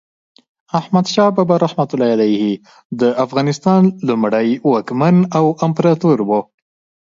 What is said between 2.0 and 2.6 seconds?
علیه